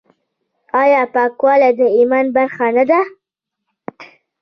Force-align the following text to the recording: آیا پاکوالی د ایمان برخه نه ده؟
آیا 0.81 1.01
پاکوالی 1.13 1.71
د 1.79 1.81
ایمان 1.97 2.25
برخه 2.35 2.67
نه 2.75 2.83
ده؟ 2.89 3.01